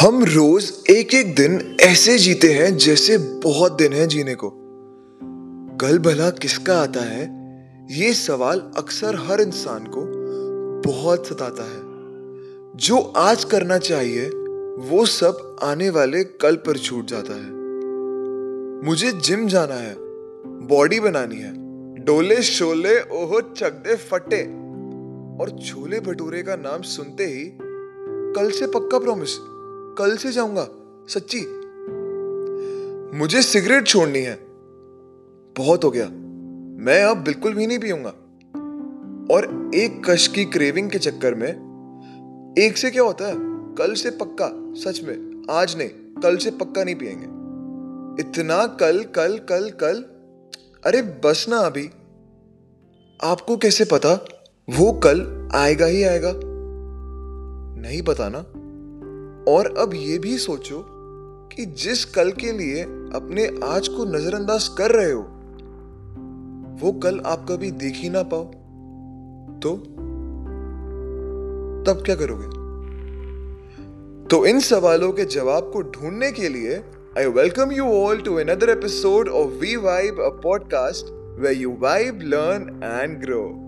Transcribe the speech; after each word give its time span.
हम 0.00 0.24
रोज 0.24 0.72
एक 0.90 1.14
एक 1.14 1.34
दिन 1.34 1.76
ऐसे 1.80 2.18
जीते 2.18 2.52
हैं 2.52 2.76
जैसे 2.76 3.18
बहुत 3.18 3.72
दिन 3.72 3.92
है 3.92 4.06
जीने 4.06 4.34
को। 4.34 4.52
कल 5.80 5.98
भला 5.98 6.30
किसका 6.30 6.78
आता 6.78 7.00
है? 7.00 7.24
ये 7.90 8.14
सवाल 8.14 8.72
अक्सर 8.76 9.16
हर 9.16 9.40
इंसान 9.40 9.84
को 9.86 10.00
बहुत 10.92 11.26
सताता 11.26 11.62
है। 11.62 11.80
जो 12.76 12.98
आज 13.16 13.44
करना 13.44 13.78
चाहिए, 13.78 14.28
वो 14.90 15.06
सब 15.06 15.56
आने 15.62 15.90
वाले 15.90 16.24
कल 16.24 16.56
पर 16.56 16.76
छूट 16.76 17.06
जाता 17.06 17.32
है। 17.32 17.50
मुझे 18.86 19.12
जिम 19.12 19.48
जाना 19.48 19.74
है, 19.74 19.94
बॉडी 20.46 21.00
बनानी 21.00 21.36
है, 21.36 21.52
डोले 22.04 22.42
शोले 22.42 23.00
ओहो 23.00 23.40
चक 23.40 23.72
दे 23.72 23.96
फटे। 23.96 24.42
और 25.42 25.58
छोले 25.66 26.00
भटूरे 26.00 26.42
का 26.42 26.56
नाम 26.56 26.82
सुनते 26.82 27.24
ही 27.24 27.58
कल 28.36 28.50
से 28.50 28.66
पक्का 28.66 28.98
प्रॉमिस 28.98 29.30
कल 29.98 30.16
से 30.16 30.32
जाऊँगा, 30.32 30.68
सच्ची। 31.08 31.40
मुझे 33.18 33.42
सिगरेट 33.42 33.86
छोड़नी 33.86 34.18
है। 34.18 34.38
बहुत 35.58 35.84
हो 35.84 35.90
गया। 35.90 36.06
मैं 36.84 37.04
अब 37.04 37.16
बिल्कुल 37.16 37.54
भी 37.54 37.66
नहीं 37.66 37.78
पीऊँगा। 37.78 38.10
और 39.34 39.70
एक 39.74 40.10
कश 40.10 40.28
की 40.28 40.44
क्रेविंग 40.44 40.90
के 40.90 40.98
चक्कर 40.98 41.34
में, 41.34 41.50
एक 42.58 42.76
से 42.76 42.90
क्या 42.90 43.02
होता 43.02 43.26
है? 43.26 43.34
कल 43.74 43.94
से 43.94 44.10
पक्का, 44.10 44.50
सच 44.54 45.02
में, 45.04 45.46
आज 45.50 45.78
नहीं, 45.78 45.88
कल 46.22 46.36
से 46.36 46.50
पक्का 46.50 46.84
नहीं 46.84 46.94
पिएँगे 46.94 47.44
इतना 48.22 48.66
कल 48.66 49.04
कल 49.04 49.38
कल 49.38 49.70
कल। 49.70 50.04
अरे, 50.86 51.02
बस 51.02 51.46
ना 51.48 51.56
अभी। 51.56 51.90
आपको 53.22 53.56
कैसे 53.56 53.84
पता? 53.84 54.24
वो 54.70 54.92
कल 54.92 55.48
आएगा 55.54 55.86
ही 55.86 56.02
आएगा। 56.02 56.32
नहीं 57.80 58.02
पता 58.02 58.28
ना। 58.28 58.63
और 59.48 59.74
अब 59.78 59.90
ये 59.94 60.18
भी 60.18 60.38
सोचो 60.38 60.84
कि 61.56 61.66
जिस 61.66 62.04
कल 62.04 62.30
के 62.32 62.52
लिए 62.52 62.82
अपने 63.14 63.60
आज 63.64 63.88
को 63.88 64.04
नजरअंदाज 64.04 64.68
कर 64.68 64.90
रहे 64.90 65.12
हो, 65.12 65.22
वो 66.82 66.92
कल 66.92 67.20
आप 67.20 67.46
कभी 67.48 67.70
देख 67.70 67.94
ही 67.96 68.10
ना 68.10 68.22
पाओ। 68.22 68.44
तो 69.60 69.76
तब 71.86 72.02
क्या 72.04 72.16
करोगे? 72.16 72.64
तो 74.28 74.46
इन 74.46 74.60
सवालों 74.60 75.12
के 75.12 75.24
जवाब 75.24 75.70
को 75.72 75.82
ढूँढने 75.82 76.32
के 76.32 76.48
लिए 76.48 76.84
I 77.18 77.26
welcome 77.26 77.72
you 77.72 77.84
all 77.84 78.20
to 78.20 78.34
another 78.34 78.70
episode 78.70 79.28
of 79.28 79.50
we 79.50 79.76
vibe 79.76 80.20
a 80.20 80.28
podcast 80.28 81.36
way 81.40 81.54
you 81.54 81.76
vibe 81.80 82.18
learn 82.22 82.80
and 82.84 83.20
grow 83.20 83.63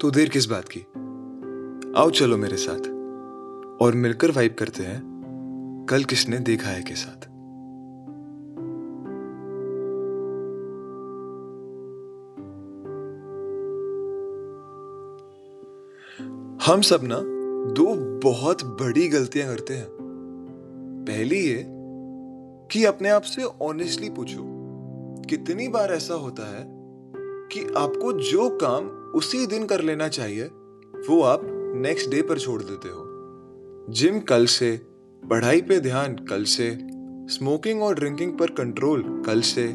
तो 0.00 0.10
देर 0.10 0.28
किस 0.28 0.46
बात 0.46 0.64
की? 0.68 0.80
आओ 2.00 2.10
चलो 2.10 2.36
मेरे 2.36 2.56
साथ। 2.56 2.80
और 3.82 3.94
मिलकर 3.94 4.30
वाइब 4.30 4.56
करते 4.58 4.82
हैं, 4.82 5.16
कल 5.90 6.04
किसने 6.04 6.38
देखा 6.38 6.68
है 6.68 6.82
के 6.82 6.94
साथ? 6.94 7.26
हम 16.66 16.80
सब 16.80 17.00
ना 17.02 17.20
दो 17.72 18.20
बहुत 18.20 18.64
बड़ी 18.64 19.08
गलतियाँ 19.08 19.48
करते 19.48 19.74
हैं। 19.74 19.88
पहली 21.08 21.38
ये 21.38 21.66
कि 22.70 22.84
अपने 22.84 23.08
आप 23.08 23.22
से 23.22 23.42
ऑनेस्टली 23.42 24.10
पूछो, 24.10 24.38
कितनी 25.28 25.68
बार 25.68 25.92
ऐसा 25.92 26.14
होता 26.14 26.56
है 26.56 26.75
कि 27.52 27.64
आपको 27.76 28.12
जो 28.12 28.48
काम 28.50 28.86
उसी 28.88 29.46
दिन 29.46 29.66
कर 29.66 29.80
लेना 29.80 30.08
चाहिए, 30.08 30.44
वो 31.08 31.22
आप 31.22 31.40
नेक्स्ट 31.76 32.10
डे 32.10 32.22
पर 32.22 32.38
छोड़ 32.38 32.62
देते 32.62 32.88
हो। 32.88 33.06
जिम 33.90 34.20
कल 34.20 34.46
से, 34.46 34.86
पढ़ाई 35.30 35.60
पे 35.60 35.80
ध्यान 35.80 36.14
कल 36.14 36.44
से 36.44 36.78
स्मोकिंग 37.34 37.82
और 37.82 37.94
ड्रिंकिंग 37.94 38.38
पर 38.38 38.50
कंट्रोल 38.50 39.22
कल 39.26 39.40
से, 39.40 39.68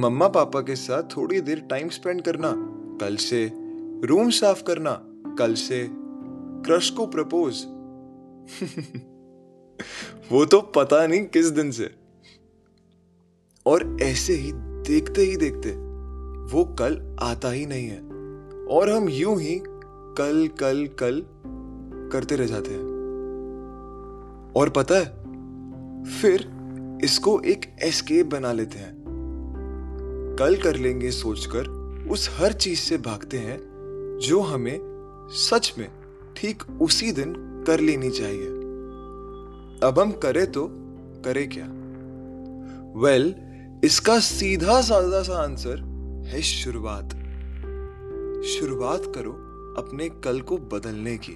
मम्मा 0.00 0.28
पापा 0.28 0.60
के 0.60 0.76
साथ 0.76 1.02
थोड़ी 1.02 1.40
देर 1.40 1.60
टाइम 1.60 1.88
स्पेंड 1.88 2.22
करना 2.22 2.52
कल 3.00 3.16
से 3.16 3.52
रूम 4.04 4.30
साफ़ 4.30 4.62
करना 4.62 5.02
कल 5.38 5.54
से 5.54 5.88
क्रश 6.66 6.90
को 6.90 7.06
प्रपोज 7.06 7.64
वो 10.32 10.44
तो 10.44 10.60
पता 10.60 11.06
नहीं 11.06 11.24
किस 11.24 11.46
दिन 11.46 11.70
से। 11.70 11.90
और 13.66 13.96
ऐसे 14.02 14.32
ही 14.32 14.52
देखते 14.54 15.22
ही 15.22 15.36
देखते 15.36 15.89
वो 16.52 16.64
कल 16.64 17.16
आता 17.22 17.50
ही 17.50 17.66
नहीं 17.66 17.88
है। 17.88 18.00
और 18.66 18.90
हम 18.90 19.08
यूँ 19.08 19.40
ही 19.40 19.62
कल 20.18 20.48
कल 20.60 20.88
कल 20.98 21.24
करते 22.12 22.36
रह 22.36 22.46
जाते 22.46 22.70
हैं। 22.70 22.82
और 24.56 24.70
पता 24.70 24.94
है 24.94 25.04
फिर 26.04 26.50
इसको 27.04 27.40
एक 27.40 27.76
एस्केप 27.82 28.26
बना 28.26 28.52
लेते 28.52 28.78
हैं। 28.78 29.00
कल 30.38 30.56
कर 30.56 30.76
लेंगे 30.76 31.10
सोचकर 31.10 31.68
उस 32.10 32.30
हर 32.38 32.52
चीज़ 32.52 32.78
से 32.78 32.98
भागते 32.98 33.38
हैं 33.38 33.58
जो 34.22 34.40
हमें 34.40 34.78
सच 35.30 35.74
में 35.78 35.88
ठीक 36.36 36.62
उसी 36.80 37.12
दिन 37.12 37.34
कर 37.66 37.80
लेनी 37.80 38.10
चाहिए। 38.10 38.46
अब 39.82 39.94
हम 39.98 40.12
करें 40.12 40.52
तो 40.52 40.68
करें 41.24 41.48
क्या? 41.48 41.66
वेल 43.00 43.28
well, 43.28 43.84
इसका 43.84 44.18
सीधा 44.18 44.80
साधा 44.80 45.22
सा 45.22 45.42
आंसर 45.42 45.89
है 46.30 46.42
शुरुआत। 46.42 47.04
शुरुआत 48.44 49.02
करो 49.14 49.32
अपने 49.82 50.08
कल 50.08 50.40
को 50.40 50.58
बदलने 50.58 51.18
की। 51.18 51.32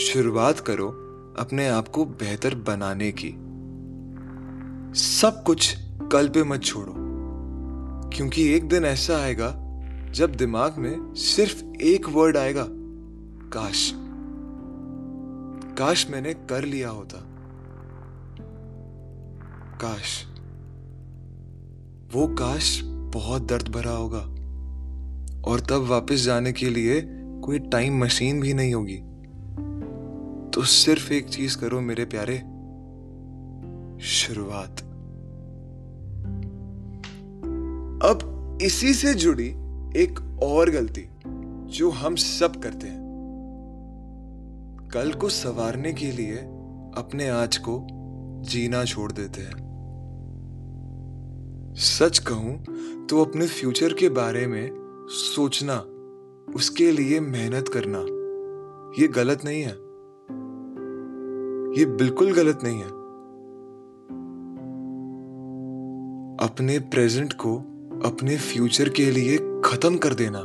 शुरुआत 0.00 0.60
करो 0.60 0.88
अपने 1.38 1.68
आप 1.68 1.88
को 1.88 2.04
बेहतर 2.04 2.54
बनाने 2.54 3.12
की। 3.12 3.28
सब 5.00 5.42
कुछ 5.46 5.76
कल 6.12 6.28
पे 6.28 6.44
मत 6.44 6.62
छोड़ो, 6.62 6.94
क्योंकि 8.16 8.48
एक 8.54 8.68
दिन 8.68 8.84
ऐसा 8.84 9.16
आएगा 9.16 9.48
जब 10.10 10.34
दिमाग 10.34 10.78
में 10.78 11.14
सिर्फ़ 11.14 11.64
एक 11.64 12.08
वर्ड 12.08 12.36
आएगा, 12.36 12.66
काश। 13.52 13.92
काश 15.78 16.10
मैंने 16.10 16.34
कर 16.34 16.64
लिया 16.64 16.88
होता। 16.88 17.18
काश। 19.80 20.26
वो 22.12 22.26
काश 22.26 22.91
बहुत 23.14 23.48
दर्द 23.48 23.68
भरा 23.68 23.90
होगा। 23.90 24.42
और 25.44 25.60
तब 25.60 25.86
वापस 25.86 26.14
जाने 26.14 26.52
के 26.52 26.70
लिए 26.70 27.08
कोई 27.44 27.58
टाइम 27.58 27.98
मशीन 27.98 28.40
भी 28.40 28.54
नहीं 28.54 28.74
होगी। 28.74 29.02
तो 30.50 30.62
सिर्फ़ 30.62 31.12
एक 31.12 31.28
चीज़ 31.28 31.58
करो 31.58 31.80
मेरे 31.80 32.04
प्यारे, 32.04 32.38
शुरुआत। 34.06 34.80
अब 38.04 38.58
इसी 38.62 38.94
से 38.94 39.14
जुड़ी 39.14 39.48
एक 40.02 40.38
और 40.42 40.70
गलती 40.70 41.08
जो 41.76 41.90
हम 41.90 42.16
सब 42.16 42.56
करते 42.56 42.86
हैं। 42.86 43.02
कल 44.94 45.12
को 45.12 45.28
सवारने 45.28 45.92
के 45.92 46.10
लिए 46.10 46.36
अपने 46.96 47.28
आज 47.28 47.56
को 47.56 47.86
जीना 48.40 48.84
छोड़ 48.84 49.12
देते 49.12 49.40
हैं। 49.40 49.72
सच 51.74 52.18
कहूँ 52.18 52.64
तो 53.10 53.24
अपने 53.24 53.46
फ्यूचर 53.46 53.92
के 53.92 54.08
बारे 54.08 54.46
में 54.46 54.70
सोचना, 55.10 55.86
उसके 56.54 56.92
लिए 56.92 57.20
मेहनत 57.20 57.68
करना, 57.68 57.98
ये 59.02 59.08
गलत 59.08 59.40
नहीं 59.44 59.62
है। 59.62 59.92
ये 61.78 61.86
बिल्कुल 61.86 62.32
गलत 62.32 62.60
नहीं 62.64 62.78
है। 62.78 62.88
अपने 66.48 66.78
प्रेजेंट 66.78 67.32
को 67.32 67.58
अपने 68.04 68.36
फ्यूचर 68.36 68.88
के 68.88 69.10
लिए 69.10 69.38
खत्म 69.64 69.96
कर 69.96 70.14
देना। 70.14 70.42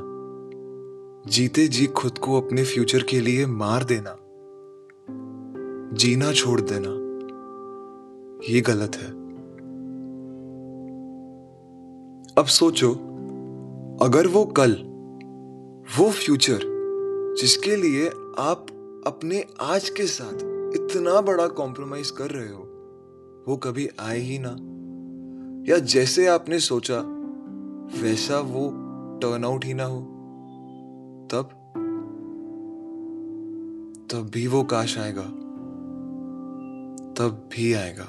जीते 1.30 1.68
जी 1.68 1.86
खुद 1.86 2.18
को 2.18 2.42
अपने 2.42 2.63
फ्यूचर 2.63 3.04
के 3.04 3.19
लिए 3.19 3.45
मार 3.45 3.83
देना। 3.83 4.18
जीना 5.95 6.31
छोड़ 6.31 6.62
देना। 6.62 7.07
ये 8.54 8.62
गलत 8.62 8.92
है। 8.95 9.16
अब 12.37 12.45
सोचो, 12.45 12.93
अगर 14.01 14.27
वो 14.27 14.45
कल, 14.45 14.71
वो 15.97 16.11
फ्यूचर 16.11 16.59
जिसके 17.39 17.75
लिए 17.75 18.07
आप 18.39 18.65
अपने 19.07 19.45
आज 19.61 19.89
के 19.89 20.03
साथ 20.03 20.33
इतना 20.75 21.21
बड़ा 21.21 21.47
कॉम्प्रोमाइज 21.47 22.11
कर 22.11 22.29
रहे 22.29 22.49
हो, 22.49 22.63
वो 23.47 23.57
कभी 23.57 23.89
आए 23.99 24.19
ही 24.19 24.39
ना। 24.41 24.57
या 25.71 25.79
जैसे 25.79 26.27
आपने 26.27 26.59
सोचा, 26.59 26.99
वैसा 28.03 28.39
वो 28.39 28.73
टर्न 29.21 29.45
आउट 29.45 29.65
ही 29.65 29.73
ना 29.73 29.85
हो। 29.85 30.01
तब 31.31 31.49
तब 34.11 34.29
भी 34.33 34.47
वो 34.47 34.63
काश 34.63 34.97
आएगा। 34.97 35.23
तब 37.17 37.49
भी 37.53 37.73
आएगा। 37.73 38.07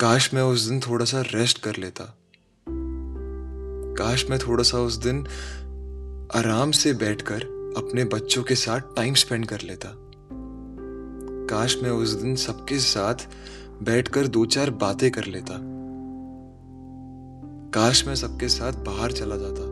काश 0.00 0.34
मैं 0.34 0.42
उस 0.42 0.60
दिन 0.60 0.80
थोड़ा 0.80 1.04
सा 1.04 1.20
रेस्ट 1.20 1.62
कर 1.62 1.76
लेता। 1.76 2.18
काश 3.98 4.30
मैं 4.30 4.38
थोड़ा 4.38 4.62
सा 4.62 4.78
उस 4.78 4.94
दिन 4.94 5.26
आराम 6.34 6.70
से 6.70 6.92
बैठकर 6.92 7.42
अपने 7.76 8.04
बच्चों 8.04 8.42
के 8.42 8.54
साथ 8.54 8.80
टाइम 8.96 9.14
स्पेंड 9.14 9.46
कर 9.46 9.60
लेता। 9.60 9.88
काश 11.46 11.76
मैं 11.82 11.90
उस 11.90 12.10
दिन 12.10 12.36
सबके 12.36 12.78
साथ 12.78 13.14
बैठकर 13.82 14.26
दो 14.26 14.46
चार 14.46 14.70
बातें 14.70 15.10
कर 15.10 15.24
लेता। 15.24 15.58
काश 17.74 18.06
मैं 18.06 18.14
सबके 18.14 18.48
साथ 18.48 18.72
बाहर 18.72 19.12
चला 19.12 19.36
जाता। 19.36 19.62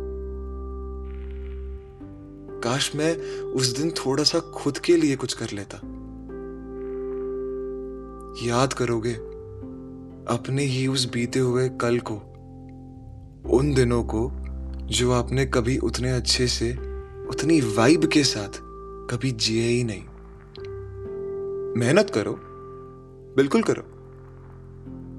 काश 2.61 2.96
मैं 2.96 3.17
उस 3.43 3.67
दिन 3.67 3.90
थोड़ा 3.90 4.25
सा 4.25 4.38
खुद 4.40 4.78
के 4.78 4.96
लिए 4.96 5.17
कुछ 5.17 5.34
कर 5.34 5.50
लेता। 5.52 5.81
याद 8.46 8.73
करोगे 8.73 9.36
अपने 10.28 10.62
ही 10.62 10.87
उस 10.87 11.11
बीते 11.11 11.38
हुए 11.38 11.69
कल 11.81 11.99
को, 11.99 12.14
उन 13.50 13.73
दिनों 13.75 14.02
को, 14.05 14.31
जो 14.87 15.12
आपने 15.12 15.46
कभी 15.46 15.76
उतने 15.78 16.11
अच्छे 16.11 16.46
से, 16.46 16.73
उतनी 17.28 17.61
वाइब 17.76 18.05
के 18.05 18.25
साथ 18.25 18.58
कभी 19.11 19.31
जिए 19.31 19.69
ही 19.69 19.84
नहीं। 19.84 20.02
मेहनत 21.81 22.11
करो, 22.11 22.37
बिल्कुल 23.37 23.62
करो, 23.62 23.82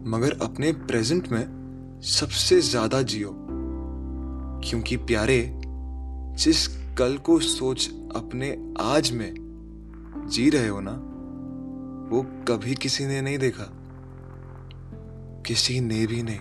मगर 0.10 0.38
अपने 0.42 0.72
प्रेजेंट 0.72 1.28
में 1.28 2.02
सबसे 2.04 2.60
ज़्यादा 2.62 3.02
जियो, 3.02 3.34
क्योंकि 4.64 4.98
प्यारे, 4.98 5.42
जिस 6.38 6.68
कल 6.98 7.18
को 7.18 7.40
सोच 7.40 7.90
अपने 8.16 8.74
आज 8.80 9.12
में 9.12 9.34
जी 10.30 10.50
रहे 10.50 10.68
हो 10.68 10.80
ना, 10.80 10.92
वो 12.12 12.26
कभी 12.48 12.76
किसी 12.76 13.06
ने 13.06 13.22
नहीं 13.22 13.38
देखा। 13.38 13.74
किसी 15.48 15.80
ने 15.80 16.08
भी 16.08 16.24
नहीं। 16.24 16.40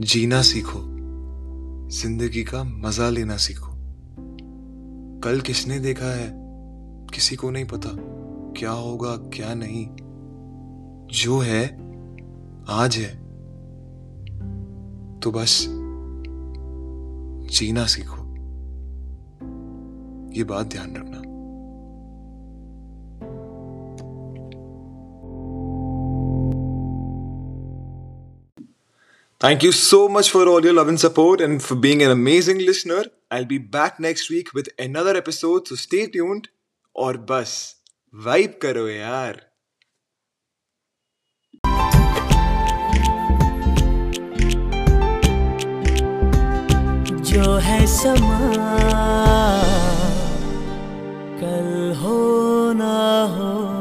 जीना 0.00 0.42
सीखो। 0.42 0.78
ज़िंदगी 1.88 2.44
का 2.44 2.64
मज़ा 2.64 3.10
लेना 3.10 3.36
सीखो। 3.36 3.72
कल 5.20 5.40
किसने 5.40 5.78
देखा 5.78 6.14
है? 6.14 6.32
किसी 7.14 7.36
को 7.36 7.50
नहीं 7.50 7.64
पता। 7.64 7.88
क्या 8.56 8.70
होगा, 8.70 9.16
क्या 9.16 9.54
नहीं। 9.54 9.88
जो 11.06 11.38
है, 11.38 11.66
आज 12.68 12.96
है। 12.96 13.14
तो 15.20 15.30
बस, 15.30 15.66
जीना 17.58 17.86
सीखो। 17.86 18.22
ये 20.32 20.44
बात 20.44 20.66
ध्यान 20.66 20.96
रखना। 20.96 21.19
Thank 29.40 29.62
you 29.62 29.72
so 29.72 30.06
much 30.06 30.30
for 30.30 30.46
all 30.46 30.62
your 30.62 30.74
love 30.74 30.88
and 30.88 31.00
support 31.00 31.40
and 31.40 31.62
for 31.62 31.74
being 31.74 32.02
an 32.02 32.10
amazing 32.10 32.58
listener. 32.58 33.06
I'll 33.30 33.46
be 33.46 33.56
back 33.56 33.98
next 33.98 34.28
week 34.28 34.52
with 34.52 34.68
another 34.78 35.16
episode, 35.16 35.66
so 35.66 35.76
stay 35.76 36.08
tuned. 36.08 36.48
Or 36.94 37.14
bus, 37.14 37.76
vibe 38.12 38.58
karo 38.60 38.84
यार 38.88 39.40
जो 47.30 47.56
है 47.64 47.86
समा 47.96 48.38
कल 51.40 51.68
हो 52.02 52.72
ना 52.82 52.96
हो 53.36 53.79